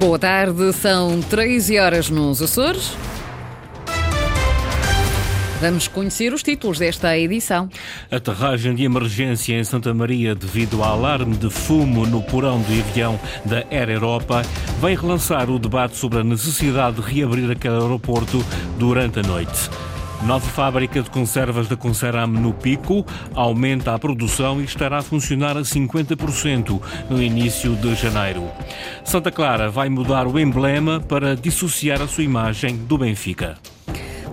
[0.00, 2.96] Boa tarde, são 13 horas nos Açores.
[5.60, 7.68] Vamos conhecer os títulos desta edição.
[8.10, 13.20] Aterragem de emergência em Santa Maria devido ao alarme de fumo no porão do avião
[13.44, 14.40] da Air Europa
[14.80, 18.42] vem relançar o debate sobre a necessidade de reabrir aquele aeroporto
[18.78, 19.68] durante a noite.
[20.22, 25.56] Nova fábrica de conservas da Conceram no Pico aumenta a produção e estará a funcionar
[25.56, 28.48] a 50% no início de janeiro.
[29.02, 33.56] Santa Clara vai mudar o emblema para dissociar a sua imagem do Benfica.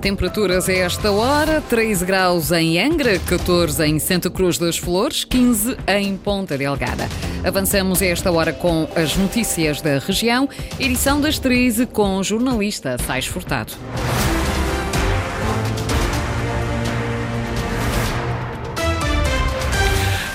[0.01, 5.77] Temperaturas a esta hora: 13 graus em Angra, 14 em Santa Cruz das Flores, 15
[5.87, 7.07] em Ponta Delgada.
[7.45, 10.49] Avançamos a esta hora com as notícias da região,
[10.79, 13.73] edição das 13 com o jornalista Sais Furtado.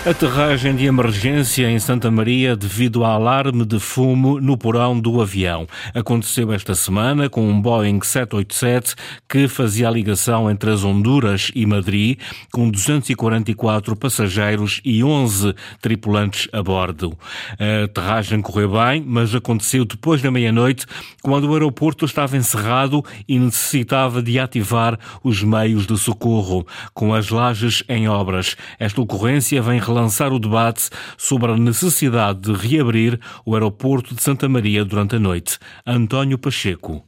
[0.04, 5.64] Aterragem de emergência em Santa Maria devido ao alarme de fumo no porão do avião.
[5.94, 8.96] Aconteceu esta semana com um Boeing 787
[9.28, 12.18] que fazia a ligação entre as Honduras e Madrid,
[12.52, 17.16] com 244 passageiros e 11 tripulantes a bordo.
[17.56, 20.84] A aterragem correu bem, mas aconteceu depois da meia-noite,
[21.22, 27.30] quando o aeroporto estava encerrado e necessitava de ativar os meios de socorro, com as
[27.30, 28.56] lajes em obras.
[28.80, 34.48] Esta ocorrência vem relançar o debate sobre a necessidade de reabrir o aeroporto de Santa
[34.48, 35.58] Maria durante a noite.
[35.86, 37.04] António Pacheco.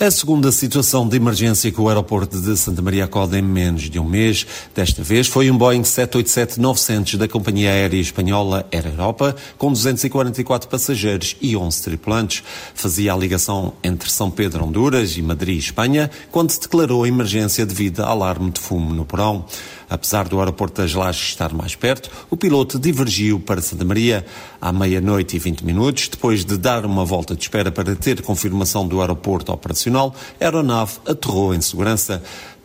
[0.00, 4.00] A segunda situação de emergência que o aeroporto de Santa Maria acode em menos de
[4.00, 9.70] um mês, desta vez foi um Boeing 787-900 da companhia aérea espanhola Air Europa, com
[9.70, 12.42] 244 passageiros e 11 tripulantes.
[12.74, 17.64] Fazia a ligação entre São Pedro, Honduras e Madrid, Espanha, quando se declarou a emergência
[17.64, 19.46] devido a alarme de fumo no porão.
[19.94, 24.26] Apesar do aeroporto das Lajes estar mais perto, o piloto divergiu para Santa Maria
[24.60, 28.88] à meia-noite e 20 minutos, depois de dar uma volta de espera para ter confirmação
[28.88, 32.20] do aeroporto operacional, a aeronave aterrou em segurança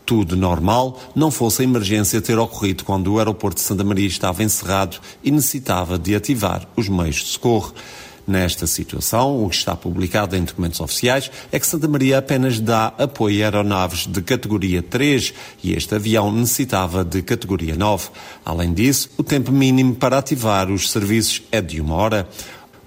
[0.07, 4.41] tudo normal, não fosse a emergência ter ocorrido quando o aeroporto de Santa Maria estava
[4.41, 7.75] encerrado e necessitava de ativar os meios de socorro.
[8.29, 12.93] Nesta situação, o que está publicado em documentos oficiais é que Santa Maria apenas dá
[12.95, 18.09] apoio a aeronaves de categoria 3 e este avião necessitava de categoria 9.
[18.45, 22.29] Além disso, o tempo mínimo para ativar os serviços é de uma hora.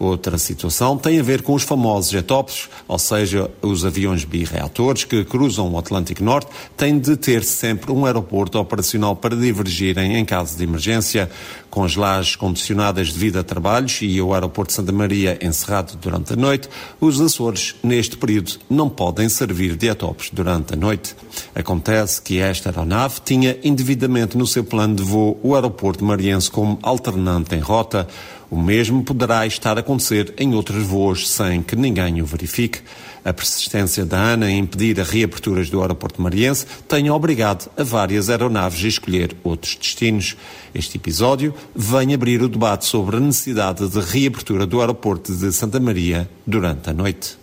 [0.02, 5.24] Outra situação tem a ver com os famosos jetópicos, ou seja, os aviões birreatores que
[5.24, 10.56] cruzam o Atlântico Norte, têm de ter sempre um aeroporto operacional para divergirem em caso
[10.56, 11.30] de emergência.
[11.72, 16.34] Com as lajes condicionadas devido a trabalhos e o aeroporto de Santa Maria encerrado durante
[16.34, 16.68] a noite,
[17.00, 21.16] os Açores, neste período, não podem servir de jetópicos durante a noite.
[21.54, 26.78] Acontece que esta aeronave tinha indevidamente no seu plano de voo o aeroporto mariense como
[26.82, 28.06] alternante em rota.
[28.50, 32.80] O mesmo poderá estar a acontecer em outros voos sem que ninguém o verifique.
[33.24, 38.28] A persistência da ANA em impedir a reaberturas do aeroporto mariense tem obrigado a várias
[38.28, 40.36] aeronaves a escolher outros destinos.
[40.74, 45.80] Este episódio vem abrir o debate sobre a necessidade de reabertura do aeroporto de Santa
[45.80, 47.36] Maria durante a noite.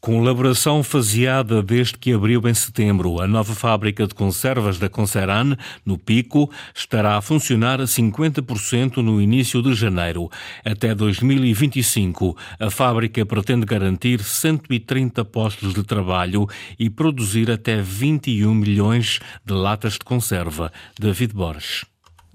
[0.00, 5.56] Com elaboração faseada desde que abriu em setembro, a nova fábrica de conservas da Conceran,
[5.84, 10.30] no Pico, estará a funcionar a 50% no início de janeiro.
[10.64, 16.46] Até 2025, a fábrica pretende garantir 130 postos de trabalho
[16.78, 20.72] e produzir até 21 milhões de latas de conserva.
[20.96, 21.84] David Borges.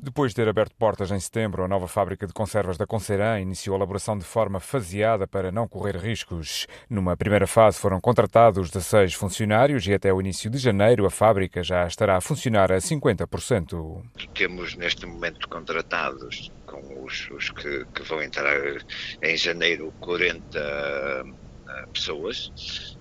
[0.04, 3.74] Depois de ter aberto portas em setembro, a nova fábrica de conservas da Concerã iniciou
[3.74, 6.68] a elaboração de forma faseada para não correr riscos.
[6.90, 11.64] Numa primeira fase foram contratados 16 funcionários e até o início de janeiro a fábrica
[11.64, 14.04] já estará a funcionar a 50%.
[14.36, 18.60] Temos neste momento contratados com os, os que, que, vão entrar
[19.22, 21.24] em janeiro 40
[21.94, 22.52] pessoas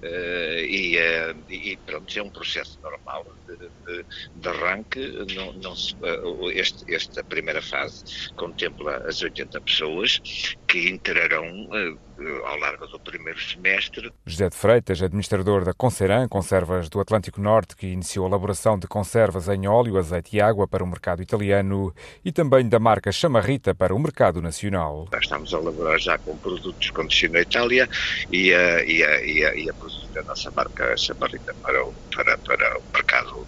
[0.03, 5.01] uh, e, uh, e, pronto, é um processo normal de, de, de arranque.
[5.35, 5.95] Não, não se,
[6.55, 8.03] este, esta primeira fase
[8.37, 10.21] contempla as 80 pessoas
[10.73, 11.69] que entrarão
[12.47, 14.11] ao largo do primeiro semestre.
[14.25, 18.87] José de Freitas, administrador da Conceran, Conservas do Atlântico Norte, que iniciou a elaboração de
[18.87, 21.95] conservas em óleo, azeite e água para o mercado italiano
[22.25, 25.09] e também da marca Chamarrita para o mercado nacional.
[25.21, 27.87] Estamos a elaborar já com produtos com destino à Itália
[28.31, 31.93] e a, e a, e a, e a produzir a nossa marca Chamarrita para o,
[32.17, 33.47] para, para o mercado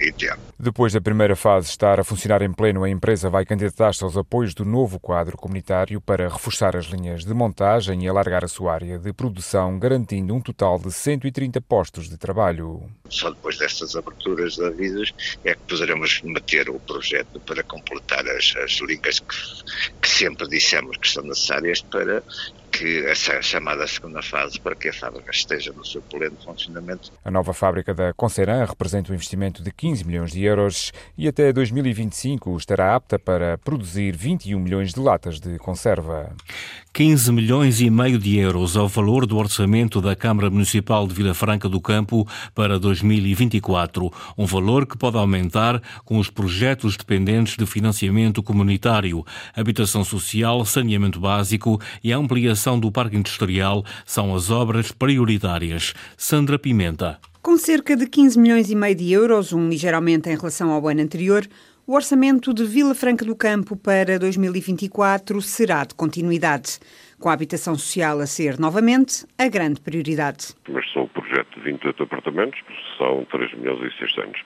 [0.00, 0.42] interno.
[0.58, 4.54] Depois da primeira fase estar a funcionar em pleno, a empresa vai candidatar-se aos apoios
[4.54, 8.98] do novo quadro comunitário para reforçar as linhas de montagem e alargar a sua área
[8.98, 12.82] de produção, garantindo um total de 130 postos de trabalho.
[13.08, 15.12] Só depois destas aberturas da Vidas
[15.44, 19.36] é que poderemos meter o projeto para completar as, as linhas que,
[20.00, 22.22] que sempre dissemos que são necessárias para
[22.76, 27.10] que essa chamada segunda fase para que a fábrica esteja no seu pleno funcionamento.
[27.24, 31.52] A nova fábrica da Conceran representa um investimento de 15 milhões de euros e até
[31.52, 36.34] 2025 estará apta para produzir 21 milhões de latas de conserva.
[36.92, 41.34] 15 milhões e meio de euros ao valor do orçamento da Câmara Municipal de Vila
[41.34, 47.66] Franca do Campo para 2024, um valor que pode aumentar com os projetos dependentes de
[47.66, 54.90] financiamento comunitário, habitação social, saneamento básico e a ampliação do parque industrial são as obras
[54.90, 55.94] prioritárias.
[56.16, 57.20] Sandra Pimenta.
[57.40, 60.88] Com cerca de 15 milhões e meio de euros, um ligeiro aumento em relação ao
[60.88, 61.46] ano anterior,
[61.86, 66.80] o orçamento de Vila Franca do Campo para 2024 será de continuidade,
[67.20, 70.48] com a habitação social a ser novamente a grande prioridade.
[70.68, 72.60] Mas são o projeto 28 apartamentos,
[72.96, 74.40] são 3 milhões e 600.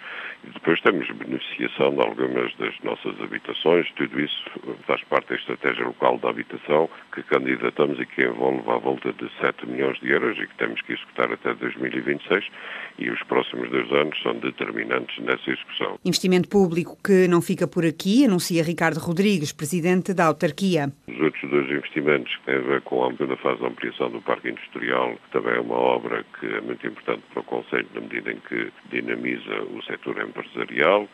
[0.45, 4.45] E depois temos beneficiação de algumas das nossas habitações, tudo isso
[4.87, 9.31] faz parte da estratégia local da habitação que candidatamos e que envolve à volta de
[9.41, 12.47] 7 milhões de euros e que temos que executar até 2026
[12.99, 15.99] e os próximos dois anos são determinantes nessa execução.
[16.05, 20.91] Investimento público que não fica por aqui, anuncia Ricardo Rodrigues, presidente da autarquia.
[21.07, 24.49] Os outros dois investimentos que têm a ver com a fase de ampliação do parque
[24.49, 28.39] industrial, também é uma obra que é muito importante para o Conselho na medida em
[28.41, 31.09] que dinamiza o setor empresarial,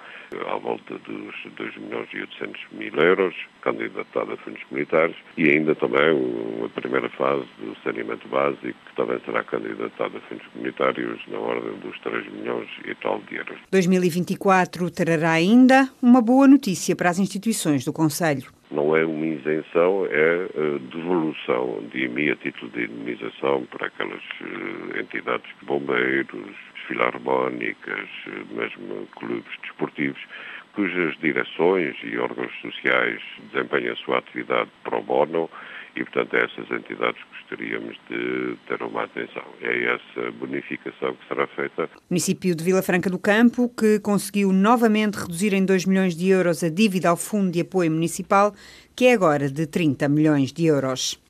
[0.46, 5.74] à volta dos 2 milhões e 800 mil euros, candidatado a fundos militares, e ainda
[5.74, 11.38] também uma primeira fase do saneamento básico, que também será candidatado a fundos comunitários na
[11.38, 13.58] ordem dos 3 milhões e tal de euros.
[13.70, 20.06] 2024 trará ainda uma boa notícia para as instituições do Conselho não é uma isenção,
[20.10, 26.54] é devolução de IMI a título de indemnização para aquelas eh, entidades, bombeiros,
[26.86, 28.08] filarmónicas,
[28.50, 30.20] mesmo clubes desportivos,
[30.74, 33.20] cujas direções e órgãos sociais
[33.50, 35.48] desempenham a sua atividade pro bono
[35.96, 39.44] e, portanto, é essas entidades gostaríamos de ter uma atenção.
[39.62, 41.84] É essa bonificação que será feita.
[41.84, 46.28] O município de Vila Franca do Campo, que conseguiu novamente reduzir em 2 milhões de
[46.28, 48.52] euros a dívida ao Fundo de Apoio Municipal,
[48.96, 51.20] que é agora de 30 milhões de euros.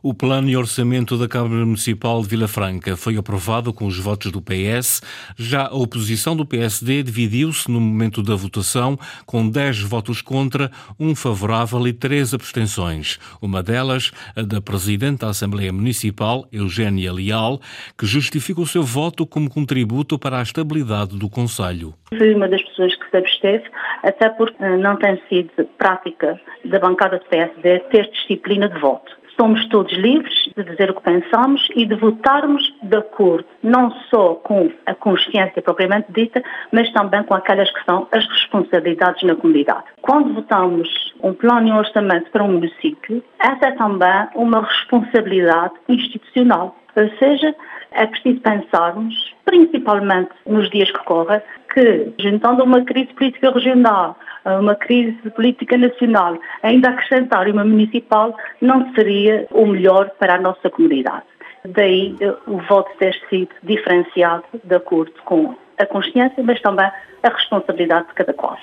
[0.00, 4.30] O plano e orçamento da Câmara Municipal de Vila Franca foi aprovado com os votos
[4.30, 5.02] do PS.
[5.36, 8.96] Já a oposição do PSD dividiu-se no momento da votação,
[9.26, 10.70] com 10 votos contra,
[11.00, 13.18] um favorável e três abstenções.
[13.42, 17.60] Uma delas, a da Presidente da Assembleia Municipal, Eugénia Leal,
[17.98, 21.92] que justifica o seu voto como contributo para a estabilidade do Conselho.
[22.16, 23.64] Fui uma das pessoas que se absteve,
[24.04, 29.16] até porque não tem sido prática da bancada do PSD ter disciplina de voto.
[29.38, 34.34] Somos todos livres de dizer o que pensamos e de votarmos de acordo, não só
[34.36, 36.42] com a consciência propriamente dita,
[36.72, 39.84] mas também com aquelas que são as responsabilidades na comunidade.
[40.00, 40.88] Quando votamos
[41.22, 46.74] um plano e um orçamento para um município, essa é também uma responsabilidade institucional.
[46.96, 47.54] Ou seja,
[47.92, 51.40] é preciso pensarmos, principalmente nos dias que correm,
[51.72, 58.92] que, juntando uma crise política regional, uma crise política nacional, ainda acrescentar uma municipal, não
[58.94, 61.24] seria o melhor para a nossa comunidade.
[61.68, 66.86] Daí eh, o voto ter sido diferenciado de acordo com a consciência, mas também
[67.22, 68.56] a responsabilidade de cada qual.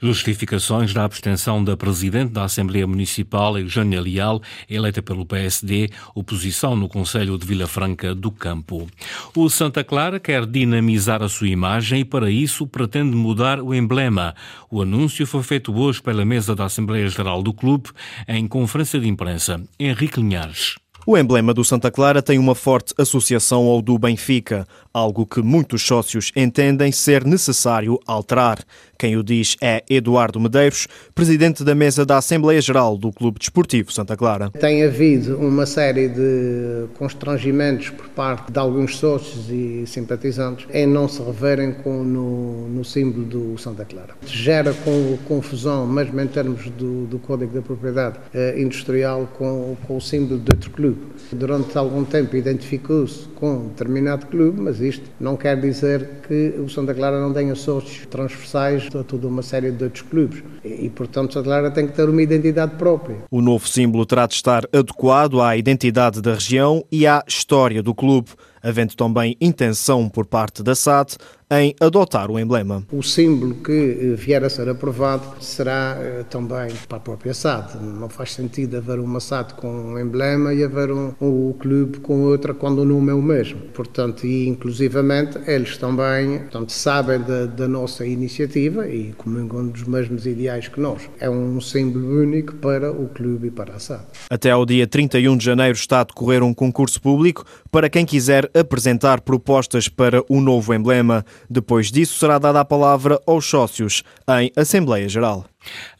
[0.00, 6.88] Justificações da abstenção da Presidente da Assembleia Municipal, Eugênia Leal, eleita pelo PSD, oposição no
[6.88, 8.88] Conselho de Vila Franca do Campo.
[9.36, 14.34] O Santa Clara quer dinamizar a sua imagem e, para isso, pretende mudar o emblema.
[14.70, 17.90] O anúncio foi feito hoje pela mesa da Assembleia Geral do Clube,
[18.28, 19.62] em conferência de imprensa.
[19.78, 20.76] Henrique Linhares.
[21.04, 25.82] O emblema do Santa Clara tem uma forte associação ao do Benfica, algo que muitos
[25.82, 28.60] sócios entendem ser necessário alterar.
[28.96, 33.92] Quem o diz é Eduardo Medeiros, presidente da mesa da Assembleia Geral do Clube Desportivo
[33.92, 34.48] Santa Clara.
[34.50, 41.08] Tem havido uma série de constrangimentos por parte de alguns sócios e simpatizantes em não
[41.08, 44.14] se reverem com, no, no símbolo do Santa Clara.
[44.24, 49.96] Gera com, confusão, mesmo em termos do, do Código da Propriedade eh, Industrial, com, com
[49.96, 50.91] o símbolo de outro clube.
[51.32, 56.94] Durante algum tempo identificou-se com determinado clube, mas isto não quer dizer que o Santa
[56.94, 60.42] Clara não tenha sócios transversais a toda uma série de outros clubes.
[60.64, 63.16] E, portanto, Santa Clara tem que ter uma identidade própria.
[63.30, 67.94] O novo símbolo terá de estar adequado à identidade da região e à história do
[67.94, 68.30] clube,
[68.62, 71.16] havendo também intenção por parte da SAD
[71.52, 72.82] em adotar o emblema.
[72.90, 77.76] O símbolo que eh, vier a ser aprovado será eh, também para a própria SAD.
[77.78, 82.22] Não faz sentido haver uma SAD com um emblema e haver um, um clube com
[82.22, 83.60] outra quando o nome é o mesmo.
[83.74, 90.26] Portanto, e inclusivamente eles também portanto, sabem da, da nossa iniciativa e comungam dos mesmos
[90.26, 91.02] ideais que nós.
[91.20, 94.04] É um símbolo único para o clube e para a SAD.
[94.30, 98.50] Até ao dia 31 de janeiro está a decorrer um concurso público para quem quiser
[98.54, 101.24] apresentar propostas para o novo emblema.
[101.48, 105.46] Depois disso, será dada a palavra aos sócios em Assembleia Geral.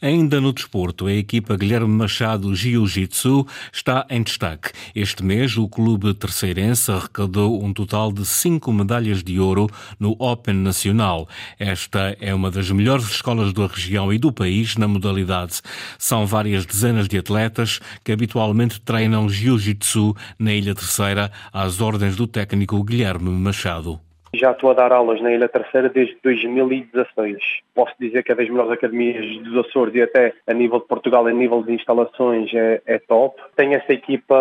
[0.01, 4.71] Ainda no desporto, a equipa Guilherme Machado Jiu-Jitsu está em destaque.
[4.93, 9.69] Este mês, o clube terceirense arrecadou um total de cinco medalhas de ouro
[9.99, 11.27] no Open Nacional.
[11.57, 15.61] Esta é uma das melhores escolas da região e do país na modalidade.
[15.97, 22.27] São várias dezenas de atletas que habitualmente treinam Jiu-Jitsu na Ilha Terceira às ordens do
[22.27, 23.99] técnico Guilherme Machado.
[24.35, 27.37] Já estou a dar aulas na Ilha Terceira desde 2016.
[27.75, 31.27] Posso dizer que é das melhores academias dos Açores e até a nível de Portugal,
[31.27, 33.39] a nível de instalações, é, é top.
[33.55, 34.35] Tenho essa equipa,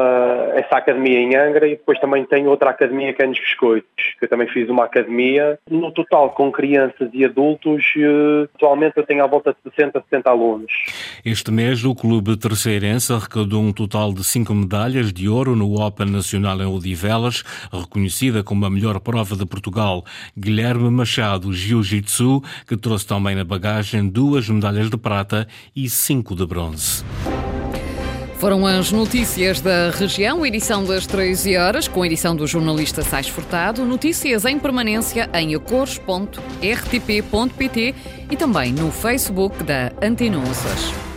[0.54, 4.24] essa academia em Angra e depois também tenho outra academia que é nos Biscoitos, que
[4.24, 5.58] eu também fiz uma academia.
[5.70, 10.30] No total, com crianças e adultos, eh, atualmente eu tenho à volta de 60, 70
[10.30, 10.72] alunos.
[11.22, 16.10] Este mês, o clube terceirense arrecadou um total de cinco medalhas de ouro no Open
[16.10, 19.81] Nacional em Odivelas, reconhecida como a melhor prova de Portugal
[20.38, 26.46] Guilherme Machado Jiu-Jitsu, que trouxe também na bagagem duas medalhas de prata e cinco de
[26.46, 27.04] bronze.
[28.42, 33.84] Foram as notícias da região, edição das 13 horas, com edição do jornalista Sais Furtado.
[33.84, 36.34] Notícias em permanência em acores.rtp.pt
[38.28, 39.92] e também no Facebook da
[40.50, 41.11] Açores.